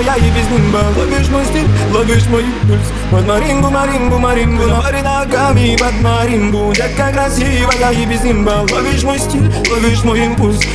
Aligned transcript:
я 0.00 0.16
и 0.16 0.30
без 0.30 0.48
нимба 0.48 0.82
Ловишь 0.96 1.28
мой 1.28 1.44
стиль, 1.44 1.68
ловишь 1.92 2.26
мой 2.26 2.42
импульс 2.42 2.86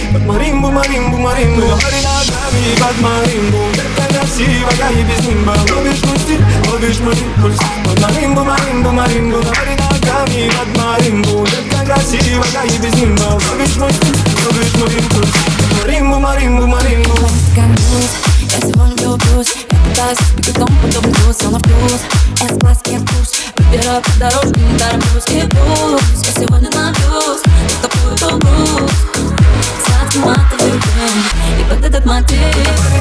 Под 0.06 0.22
маримбу, 0.26 0.70
маримбу, 0.72 1.18
маримбу 1.28 1.62
Говори 1.68 2.00
ногами 2.02 2.78
под 2.80 3.00
маримбу 3.02 3.74
Детка 3.74 4.10
красивая 4.12 4.90
и 4.92 5.04
без 5.04 5.26
нимба 5.26 5.56
Ловишь 5.76 6.04
мой 6.04 6.18
стиль, 6.20 6.46
ловишь 6.72 7.00
мой 7.00 7.16
импульс 7.16 7.60
Под 7.86 8.00
маримбу, 8.00 8.44
маримбу, 8.44 8.92
маримбу 8.92 9.38
Говори 9.38 9.76
ногами 9.76 10.52
под 10.58 10.78
маримбу 10.78 11.48
Детка 11.48 11.86
красивая 11.86 12.66
и 12.70 12.78
без 12.78 12.94
нимба 12.96 13.40
Ловишь 13.50 13.78
мой 13.78 13.92
стиль, 13.92 14.18
ловишь 14.46 14.76
мой 14.76 14.94
импульс 14.94 15.32
Под 15.46 15.53
маримбу, 15.84 16.18
маримбу, 16.18 16.66
маримбу 16.66 17.14
Я 17.56 18.60
сегодня 18.62 18.96
влюблюсь 18.96 19.54
Я 19.70 19.80
пытаюсь 19.80 20.18
с 20.18 20.32
беготом 20.32 20.70
подобный 20.82 21.14
вкус, 21.14 21.36
все 21.36 21.50
на 21.50 21.60
вкус 21.60 22.02
С-класс, 22.36 22.80
я 22.86 23.00
вкус 23.00 23.32
Выбираю 23.58 24.02
по 24.02 24.12
дорожке, 24.20 24.62
не 24.62 24.80
тороплюсь 24.80 25.24
И 25.28 25.42
пусть 25.42 26.26
я 26.26 26.44
сегодня 26.44 26.70
напьюсь 26.72 27.42
За 27.82 27.88
такую 27.88 28.16
то 28.18 28.38
груз 28.38 28.92
Сладкий 29.86 30.20
матовый 30.20 30.72
дым 30.72 31.60
И 31.60 31.64
под 31.70 31.86
этот 31.86 32.06
мотив. 32.06 32.40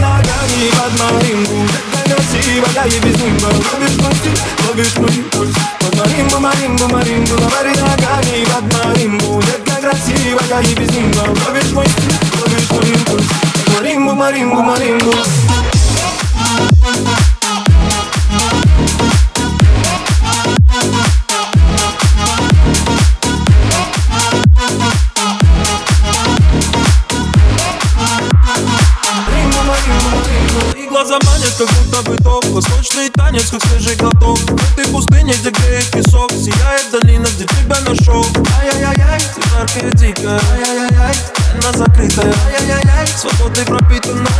Ногами 0.00 0.70
под 0.72 1.00
маримбу 1.00 1.68
красиво, 2.04 2.66
и 2.84 2.98
без 3.00 3.20
нимба 3.20 3.46
Ловишь 3.46 3.98
мой 3.98 4.14
стиль, 4.14 4.38
ловишь 4.68 4.96
мой 4.98 5.10
импульс 5.10 5.54
Под 5.78 5.94
маримбу, 5.94 6.38
маримбу, 6.38 6.88
маримбу 6.88 7.34
Говори 7.36 7.70
ногами 7.70 8.44
под 8.44 8.86
маримбу 8.86 9.42
Так 9.66 9.72
красиво, 9.82 10.40
и 10.60 10.74
без 10.74 10.90
нимба. 10.90 11.26
Ловишь 11.46 11.72
мой 11.72 11.86
стиль, 11.86 12.14
ловишь 12.40 12.51
Маримбу, 12.70 14.14
маримбу, 14.14 14.14
маримбу, 14.14 14.62
маримбу. 14.62 15.12
глаза 31.02 31.18
манят, 31.26 31.52
как 31.58 31.68
будто 31.68 32.10
бы 32.10 32.16
топ. 32.18 32.44
Восточный 32.46 33.10
танец, 33.10 33.50
как 33.50 33.64
свежий 33.64 33.96
глоток. 33.96 34.38
В 34.38 34.72
этой 34.72 34.90
пустыне, 34.92 35.34
где 35.34 35.50
греет 35.50 35.90
песок 35.90 36.30
Сияет 36.30 36.90
долина, 36.92 37.26
где 37.26 37.44
тебя 37.44 37.80
нашел. 37.80 38.24
Ай-яй-яй-яй, 38.60 39.18
ты 39.18 39.48
жаркая, 39.50 39.90
дикая. 39.92 40.40
закрытая 42.08 43.06
Свободой 43.06 43.64
пропитана 43.64 44.31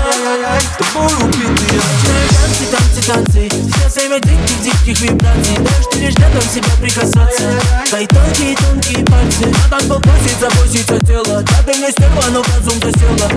диких 4.62 5.00
вибраций 5.00 5.56
Дождь 5.58 5.94
лишь 5.96 6.14
рядом 6.14 6.42
себя 6.42 6.70
прикасаться. 6.80 7.60
Твои 7.88 8.06
тонкие, 8.06 8.56
тонкие 8.56 9.04
пальцы 9.04 9.52
А 9.64 9.70
так 9.70 9.82
покосит, 9.88 10.38
запустится 10.40 10.98
тело 11.00 11.42
Да 11.42 11.62
ты 11.66 11.78
мне 11.78 11.90
стерва, 11.90 12.22
но 12.30 12.42
в 12.42 12.48
разум 12.48 12.80
засела 12.80 13.28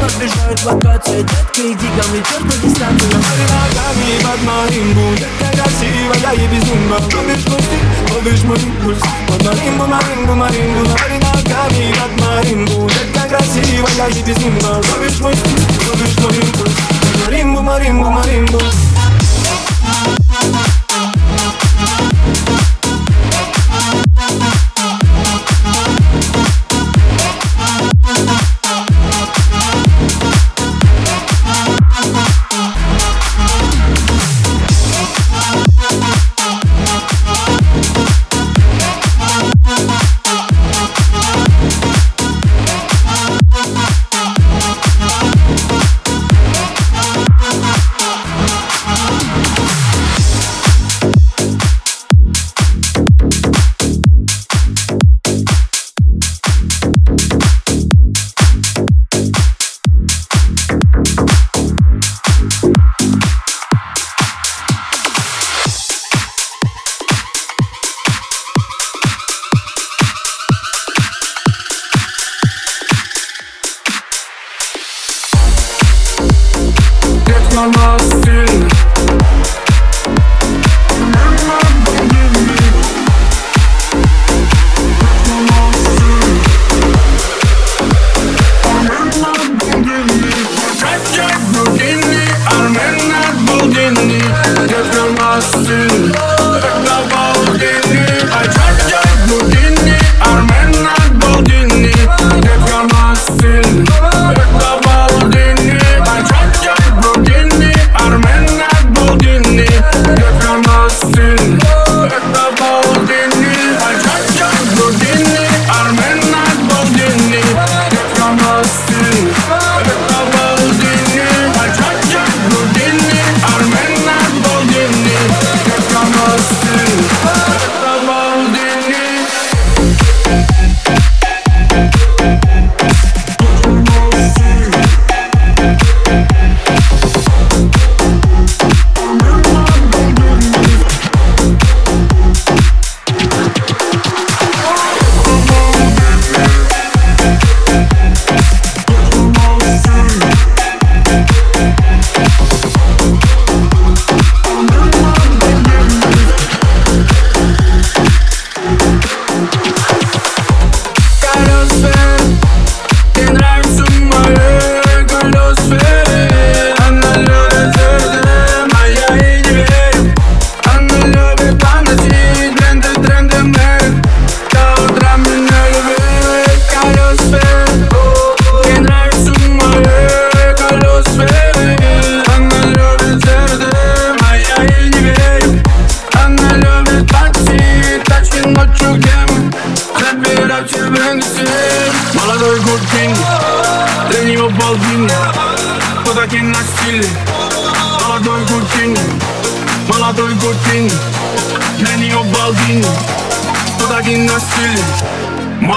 Подбежают 0.00 0.64
локации 0.64 1.22
Детки, 1.22 1.74
диком 1.74 2.10
и 2.14 2.22
черту 2.24 2.54
дистанцию 2.62 3.12
Море 3.12 3.46
ногами 3.52 4.08
под 4.22 4.42
моим 4.42 4.94
будет 4.94 5.28
Ты 5.38 5.56
красивая 5.56 6.34
и 6.34 6.46
безумно 6.48 6.96
Любишь 7.12 7.46
мой 7.46 7.60
стиль, 7.60 8.14
ловишь 8.14 8.42
мой 8.44 8.58
импульс 8.58 8.98
Под 9.28 9.44
маримбу, 9.44 9.86
маримбу, 9.86 10.34
маримбу 10.34 10.80
Море 10.88 11.18
ногами 11.20 11.94
под 11.94 12.20
маримбу 12.20 12.90
Ты 13.14 13.28
красивая 13.28 14.08
и 14.08 14.22
безумно 14.22 14.80
Любишь 14.94 15.20
мой 15.20 15.34
стиль, 15.34 15.88
ловишь 15.88 16.18
мой 16.18 16.34
импульс 16.34 16.74
Маримбу, 17.26 17.60
маримбу, 17.60 18.10
маримбу 18.10 18.60
Bye. 20.56 20.85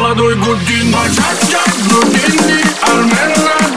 молодой 0.09 0.35
Гудин 0.35 0.91
Бачат-чат, 0.91 1.71
Гудини, 1.91 2.63
Армена 2.81 3.68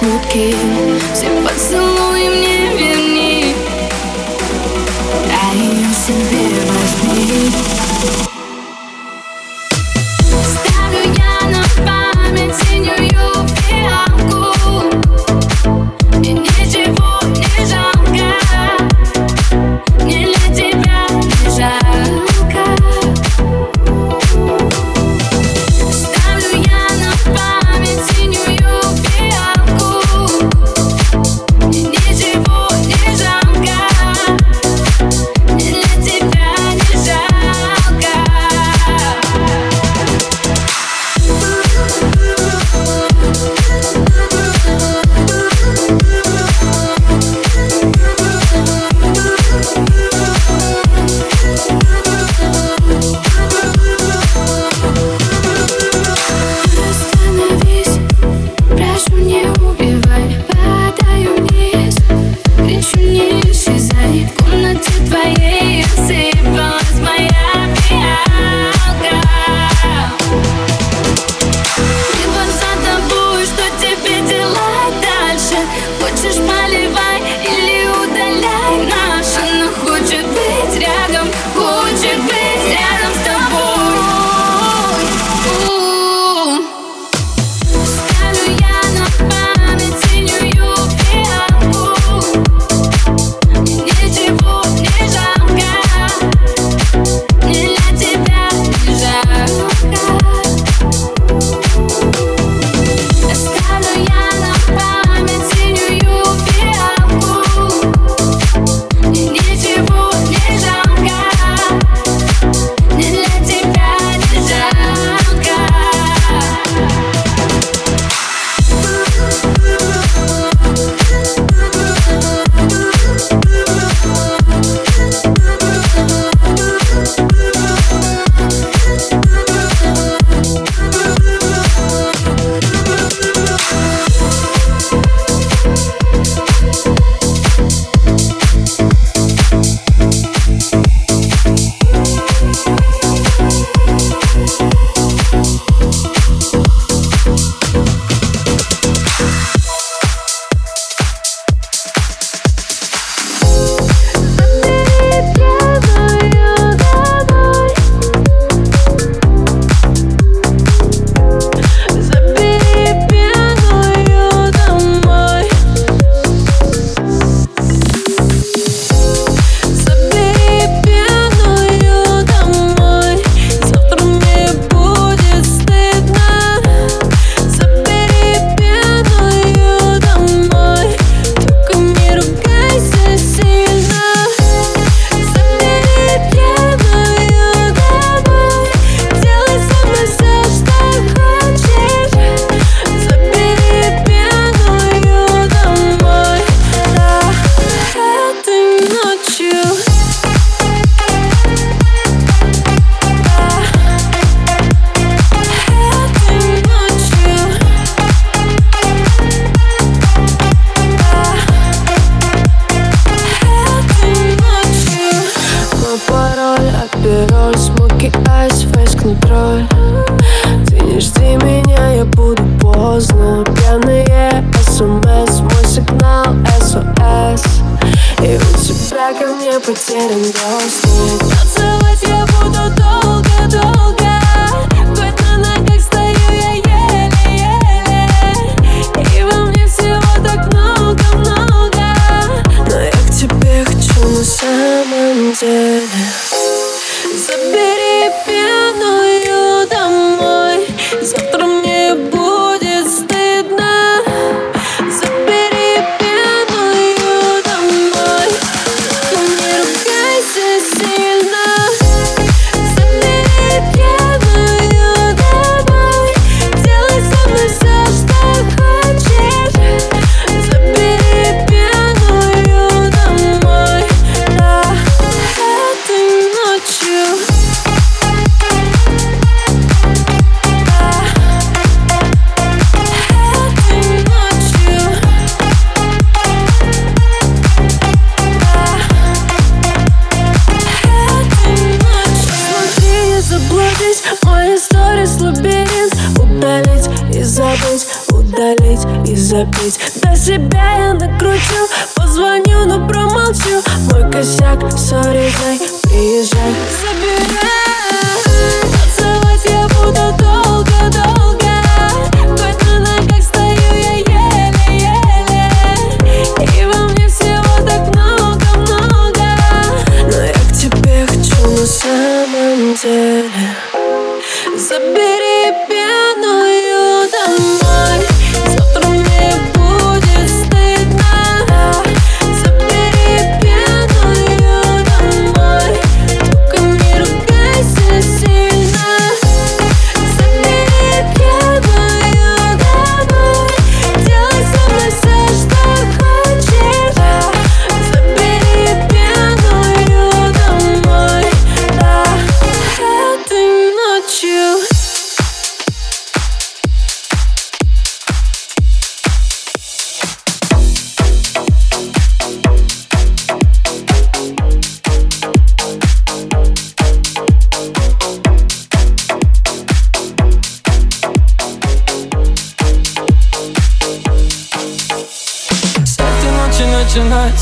Gut 0.00 0.26
que 0.28 0.52
Se 1.14 1.26
passa 1.42 1.95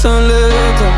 сердце 0.05 0.21
лето. 0.21 0.93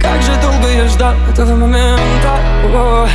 Как 0.00 0.20
же 0.22 0.36
долго 0.42 0.68
я 0.68 0.86
ждал 0.88 1.14
этого 1.30 1.56
момента. 1.56 2.38
О, 2.74 3.08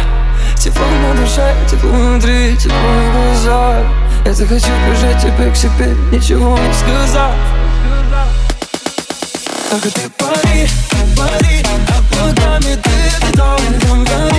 Тепло 0.57 0.85
на 0.85 1.13
душе, 1.15 1.55
тепло 1.69 1.91
внутри, 1.91 2.57
тепло 2.57 2.75
в 2.75 3.13
глазах. 3.13 3.85
Я 4.25 4.33
захочу 4.33 4.67
прижать 4.87 5.21
тебя 5.21 5.51
к 5.51 5.55
себе, 5.55 5.95
ничего 6.11 6.57
не 6.57 6.73
сказав. 6.73 7.31
Только 9.69 9.89
ты 9.91 10.09
пари, 10.17 10.67
пари, 11.15 11.63
а 11.63 12.15
под 12.15 12.39
нами 12.39 12.75
ты, 12.75 12.91
ты, 13.21 13.31
ты, 13.31 14.33
ты, 14.33 14.38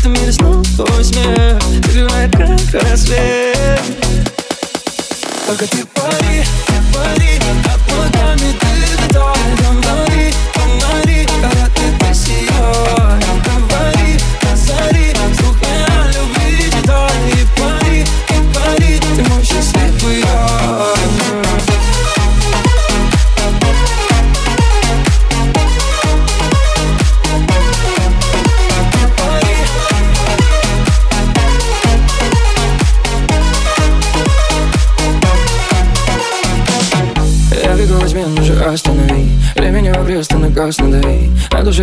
этом 0.00 0.12
мире 0.14 0.32
снова 0.32 1.02
смех 1.02 1.58
Прикрывает 1.82 2.32
как 2.32 2.82
рассвет. 2.82 3.80
Пока 5.46 5.66
ты 5.66 5.84
пари. 5.94 6.59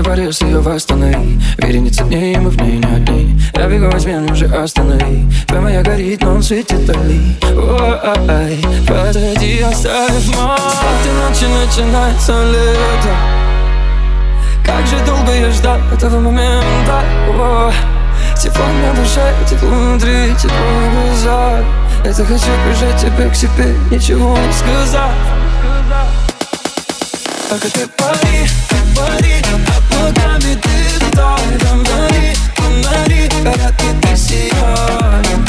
порез 0.08 0.42
ее 0.42 0.60
восстанови 0.60 1.38
Вереница 1.58 2.04
дней, 2.06 2.38
мы 2.38 2.50
в 2.50 2.62
ней 2.62 2.78
не 2.78 2.96
одни. 2.96 3.40
Я 3.54 3.68
бегу 3.68 3.90
во 3.92 4.00
тьме, 4.00 4.18
а 4.18 4.32
уже 4.32 4.48
ну 4.48 4.64
останови. 4.64 5.26
Твоя 5.48 5.62
моя 5.62 5.84
горит, 5.84 6.22
но 6.22 6.36
он 6.36 6.44
светит 6.44 6.86
дали 6.86 7.36
Ой, 7.44 8.86
позади 8.88 9.60
оставь 9.60 10.28
мать 10.28 11.08
ночи 11.20 11.46
начинается 11.46 12.42
лето. 12.46 13.16
Как 14.66 14.86
же 14.88 14.98
долго 15.06 15.34
я 15.34 15.52
ждал 15.52 15.78
этого 15.94 16.22
момента. 16.22 17.04
О, 17.30 17.72
Тепло 18.42 18.66
на 18.66 18.94
душе, 18.94 19.34
тепло 19.50 19.70
внутри, 19.70 20.34
тепло 20.36 20.58
в 20.58 21.08
глазах. 21.08 21.66
Я 22.06 22.14
захочу 22.14 22.52
прижать 22.66 23.02
тебя 23.02 23.30
к 23.30 23.36
себе, 23.36 23.76
ничего 23.92 24.38
не 24.38 24.54
сказать. 24.54 25.12
Пока 27.50 27.68
ты 27.70 27.88
пари, 27.88 28.48
пари. 28.96 29.47
Вряд 33.58 33.74
ли 33.82 33.90
ты 34.02 34.16
сегодня 34.16 35.47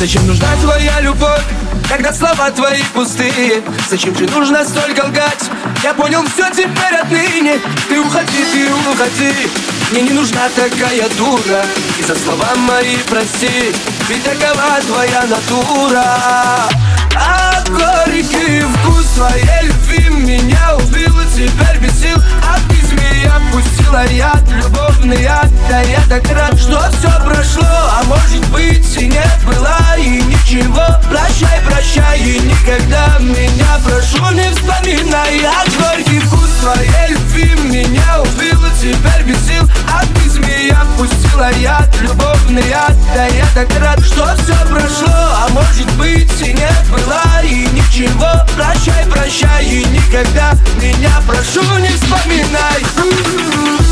Зачем 0.00 0.26
нужна 0.26 0.48
твоя 0.62 0.98
любовь, 1.02 1.44
когда 1.86 2.10
слова 2.10 2.50
твои 2.52 2.82
пустые? 2.94 3.62
Зачем 3.90 4.16
же 4.16 4.24
нужно 4.30 4.64
столько 4.64 5.04
лгать? 5.04 5.50
Я 5.82 5.92
понял 5.92 6.24
все 6.24 6.48
теперь 6.48 6.94
отныне. 7.02 7.58
Ты 7.86 8.00
уходи, 8.00 8.46
ты 8.50 8.66
уходи. 8.90 9.34
Мне 9.90 10.00
не 10.00 10.12
нужна 10.12 10.48
такая 10.56 11.06
дура. 11.18 11.66
И 11.98 12.02
за 12.02 12.14
слова 12.16 12.48
мои 12.56 12.96
прости. 13.10 13.74
Ведь 14.08 14.24
такова 14.24 14.80
твоя 14.86 15.26
натура. 15.26 16.06
А 17.14 17.62
горький 17.68 18.62
вкус 18.62 19.04
твоей 19.16 19.64
любви 19.64 20.08
Меня 20.08 20.76
убил 20.76 21.20
и 21.20 21.26
теперь 21.26 21.78
без 21.78 22.00
сил 22.00 22.16
От 22.16 22.62
змея 23.20 23.40
пустила 23.52 24.04
яд 24.06 24.42
Любовный 24.48 25.22
яд 25.22 25.50
Да 25.68 25.80
я 25.80 26.00
так 26.08 26.24
рад, 26.32 26.58
что 26.58 26.80
все 26.90 27.10
прошло. 27.24 27.66
А 27.66 28.02
может 28.04 28.44
быть 28.48 28.96
и 28.96 29.06
не 29.06 29.24
было 29.46 29.96
И 29.98 30.22
ничего. 30.22 30.86
Прощай, 31.08 31.60
прощай 31.66 32.18
и 32.20 32.40
никогда 32.40 33.18
Меня 33.20 33.78
прошу 33.84 34.34
не 34.34 34.50
вспоминай. 34.50 35.44
А 35.44 35.64
горький 35.78 36.20
вкус 36.20 36.50
твоей 36.60 37.10
любви 37.10 37.54
Меня 37.64 38.22
убил 38.22 38.60
теперь 38.80 39.24
без 39.24 39.46
сил. 39.46 39.68
От 39.88 40.06
змея 40.30 40.84
пустила 40.96 41.50
яд 41.52 41.88
Любовный 42.00 42.66
яд 42.68 42.94
Да 43.14 43.26
я 43.26 43.46
так 43.54 43.68
рад, 43.80 44.00
что 44.04 44.34
все 44.36 44.54
прошло. 44.68 45.08
А 45.08 45.48
может 45.50 45.90
быть 45.96 46.40
и 46.40 46.52
не 46.52 46.70
было 46.90 47.22
И 47.42 47.68
ничего. 47.72 48.30
Прощай, 48.56 49.04
прощай 49.06 49.64
и 49.64 49.84
никогда 49.84 50.54
Меня 50.80 51.20
прошу 51.26 51.62
не 51.78 51.88
вспоминай 51.88 52.84
Mm-hmm. 53.10 53.89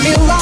Мимо 0.00 0.41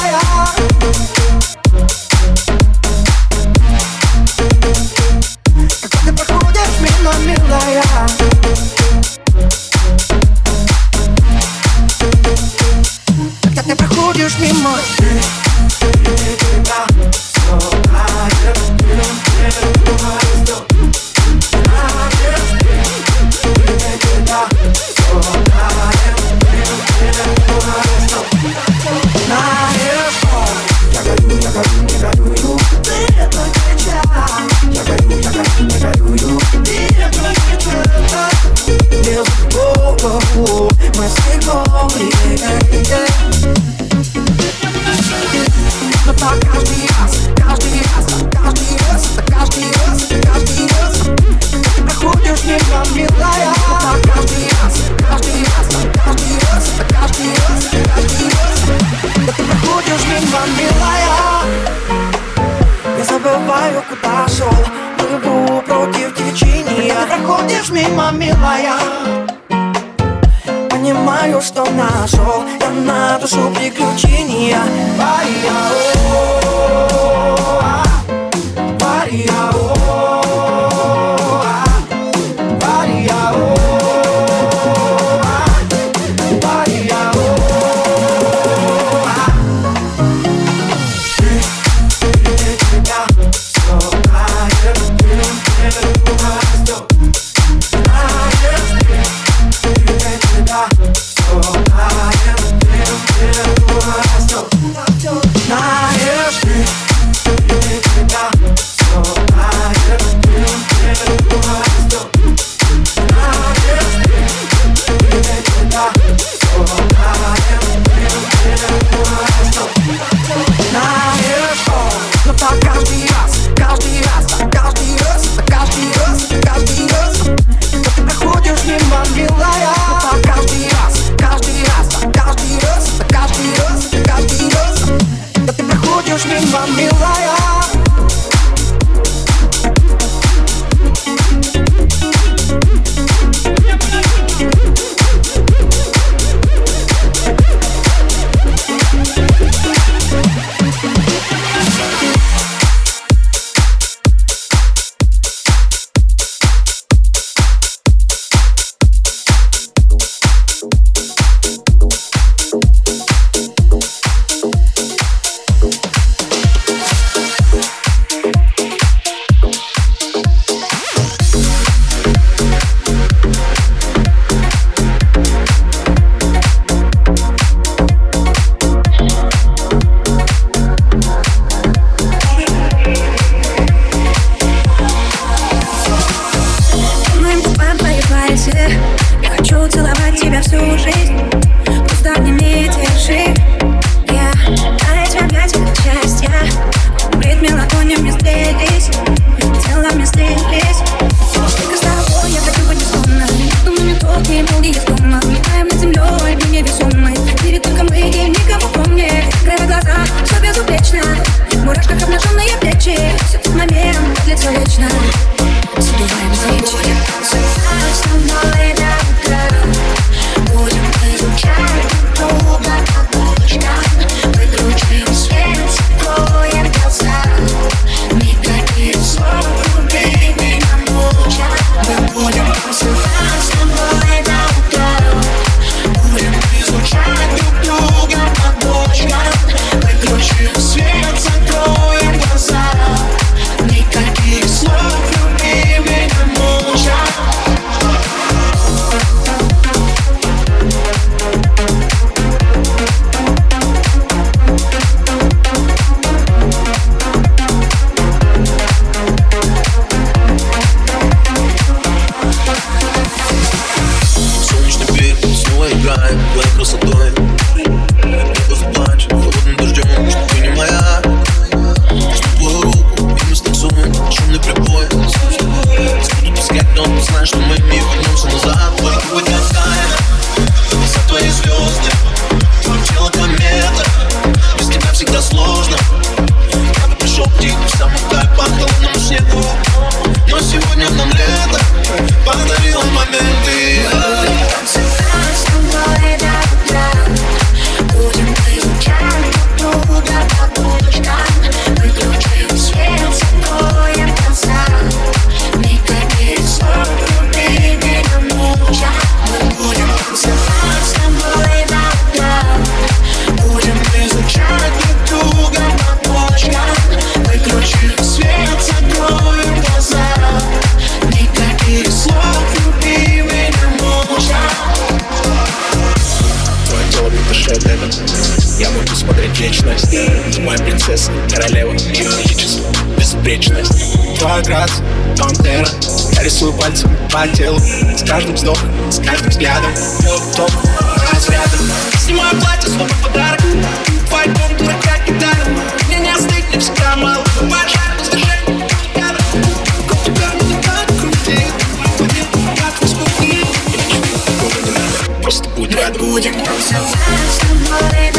Будем 356.10 356.32
танцевать 356.32 356.96
с 357.30 357.38
тобой 357.38 358.09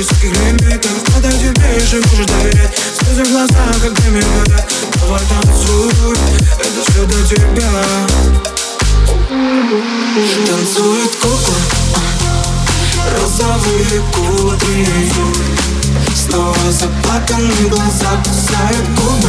высоких 0.00 0.32
лимитов 0.40 0.92
Надо 1.14 1.30
тебе 1.36 1.80
же 1.80 2.00
можешь 2.10 2.26
доверять. 2.26 2.70
Слезы 2.98 3.24
в 3.24 3.32
глазах, 3.32 3.82
как 3.82 3.98
время 4.00 4.22
горят 4.22 4.72
Давай 5.00 5.20
танцуй, 5.28 6.16
это 6.58 6.90
все 6.90 7.04
для 7.04 7.26
тебя. 7.26 7.70
Танцует 10.46 11.16
кукла 11.16 11.54
Розовые 13.18 14.02
кудри. 14.14 15.12
Снова 16.14 16.56
заплаканные 16.70 17.68
глаза 17.68 18.10
Кусают 18.24 18.88
губы 18.96 19.28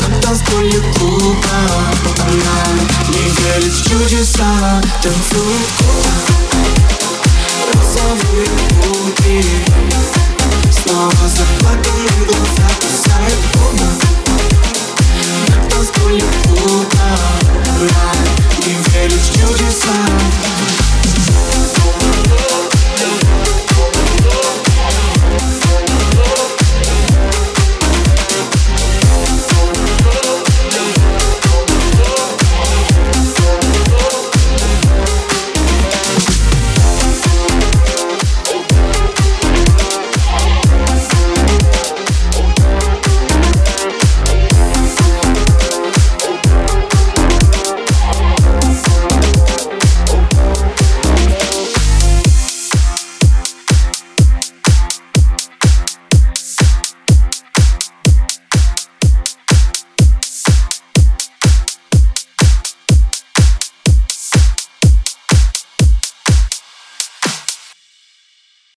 На 0.00 0.20
танцполе 0.20 0.80
клуба 0.96 1.58
Она 2.20 3.08
не 3.08 3.22
верит 3.22 3.72
в 3.72 3.88
чудеса. 3.88 4.82
Танцует 5.02 5.68
кукла 5.78 6.47
Розовые 7.88 8.46
кудри 8.82 9.42
Снова 10.70 11.10
заплаканные 11.10 11.47